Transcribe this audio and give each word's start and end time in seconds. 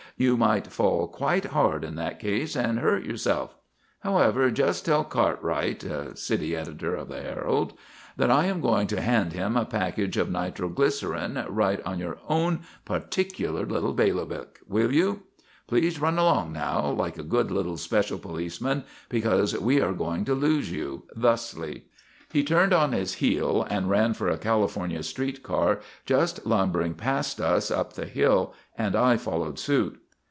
You 0.17 0.37
might 0.37 0.67
fall 0.67 1.07
quite 1.07 1.45
hard 1.45 1.83
in 1.83 1.95
that 1.95 2.19
case 2.19 2.55
and 2.55 2.77
hurt 2.77 3.05
yourself. 3.05 3.55
However, 4.01 4.51
just 4.51 4.85
tell 4.85 5.03
Cartwright" 5.03 5.83
(city 6.13 6.55
editor 6.55 6.93
of 6.95 7.07
the 7.07 7.19
Herald) 7.23 7.73
"that 8.17 8.29
I 8.29 8.45
am 8.45 8.61
going 8.61 8.85
to 8.87 9.01
hand 9.01 9.33
him 9.33 9.57
a 9.57 9.65
package 9.65 10.17
of 10.17 10.29
nitroglycerin 10.29 11.43
right 11.49 11.81
on 11.87 11.97
your 11.97 12.19
own 12.29 12.59
particular 12.85 13.65
little 13.65 13.93
bailiwick, 13.93 14.59
will 14.67 14.93
you? 14.93 15.23
Please 15.65 15.99
run 15.99 16.19
along 16.19 16.51
now, 16.53 16.87
like 16.91 17.17
a 17.17 17.23
good 17.23 17.49
little 17.49 17.77
special 17.77 18.19
policeman, 18.19 18.83
because 19.09 19.57
we 19.57 19.81
are 19.81 19.93
going 19.93 20.23
to 20.25 20.35
lose 20.35 20.71
you 20.71 21.01
thusly." 21.17 21.85
He 22.31 22.43
turned 22.43 22.73
on 22.73 22.91
his 22.91 23.15
heel 23.15 23.65
and 23.71 23.89
ran 23.89 24.13
for 24.13 24.29
a 24.29 24.37
California 24.37 25.01
Street 25.01 25.41
car 25.41 25.79
just 26.05 26.45
lumbering 26.45 26.93
past 26.93 27.41
us 27.41 27.71
up 27.71 27.93
the 27.93 28.05
hill 28.05 28.53
and 28.77 28.95
I 28.95 29.17
followed 29.17 29.57
suit. 29.57 29.97